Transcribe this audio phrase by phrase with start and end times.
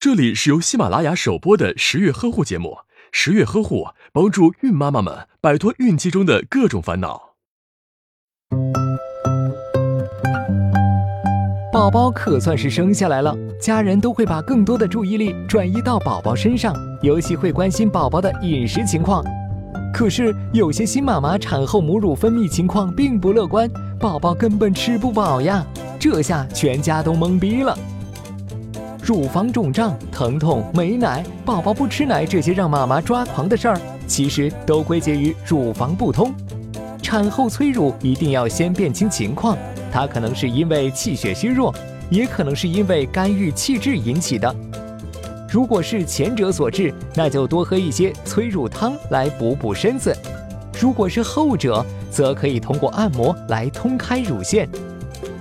[0.00, 2.78] 这里是由喜马拉雅首播的十月呵护节目，
[3.10, 7.34] 十月呵护帮助孕妈妈们摆脱孕期中的各种烦恼。
[11.72, 16.72] 宝宝可算是生下来了，家人都会把更多的注意力转移到宝宝身上，
[17.02, 19.24] 尤其会关心宝宝的饮食情况。
[19.92, 23.68] 可是有些新妈妈产后母乳分泌情况并不乐观，
[23.98, 25.66] 宝宝根本吃不饱呀，
[25.98, 27.76] 这下全家都懵逼了。
[29.08, 36.30] 乳房肿胀、疼痛、没奶、宝宝不吃奶，这些让妈妈抓狂的事儿，其实都归结于乳房不通。
[37.00, 39.56] 产后催乳一定要先辨清情况，
[39.90, 41.74] 它可能是因为气血虚弱，
[42.10, 44.54] 也可能是因为肝郁气滞引起的。
[45.50, 50.12] 如果是前者所致，那就多喝一些催乳汤来补补身子；
[50.78, 54.68] 如果是后者，则可以通过按摩来通开乳腺。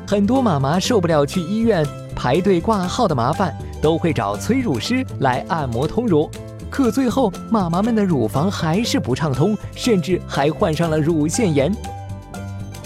[0.08, 1.86] 很多妈妈受不了去医院。
[2.18, 6.28] 排队挂号的麻烦，都会找催乳师来按摩通乳，
[6.68, 11.72] 可最后妈妈们的乳房还是不畅通，甚至还患上了乳腺炎。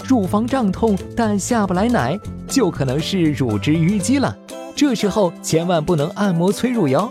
[0.04, 4.36] 乳房胀痛但下不来奶，就可能是乳汁淤积了。
[4.76, 7.10] 这时候千万不能按摩催乳哟，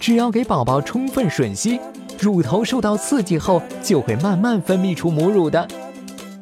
[0.00, 1.78] 只要给宝宝充分吮吸，
[2.18, 5.68] 乳头受到刺激后就会慢慢分泌出母乳的。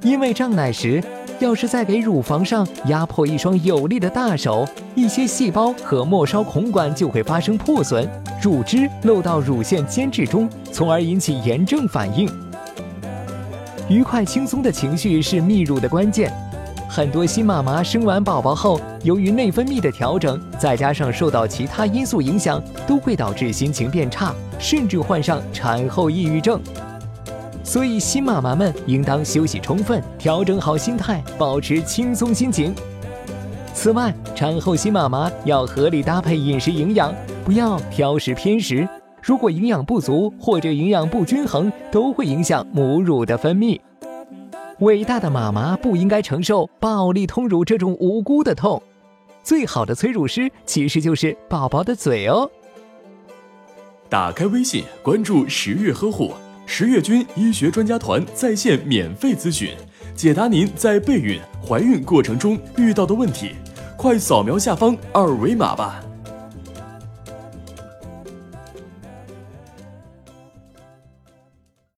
[0.03, 1.03] 因为胀奶时。
[1.41, 8.07] 要是再给乳房上压迫一双有力的大手，一些细胞和末梢孔管就会发生破损，
[8.43, 12.31] 乳汁漏到乳腺间质中，从而引起炎症反应。
[13.89, 16.31] 愉快轻松的情绪是泌乳的关键。
[16.87, 26.61] 很多新妈妈生完宝宝后，由于内分泌的调整，再加上受到其他因素影响，都会导致心情变差，甚至患上产后抑郁症。
[27.71, 32.75] 所以，新妈妈们应当休息充分，调整好心态，保持轻松心情。
[33.73, 38.89] 此外，产后新妈妈要合理搭配饮食营养，不要挑食偏食。
[39.23, 43.79] 如果营养不足或者营养不均衡，都会影响母乳的分泌。
[44.81, 48.83] 伟大的妈妈不应该承受暴力通乳这种无辜的痛。
[49.45, 52.51] 最好的催乳师其实就是宝宝的嘴哦。
[54.09, 56.33] 打开微信，关注十月呵护。
[56.73, 59.75] 十月军医学专家团在线免费咨询，
[60.15, 63.57] 解答您在备孕、怀孕过程中遇到的问题，
[63.97, 66.01] 快扫描下方二维码吧。